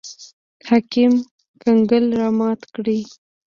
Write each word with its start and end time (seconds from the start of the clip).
حاکم 0.67 1.13
کنګل 1.61 2.05
رامات 2.19 2.61
کړي. 2.73 2.99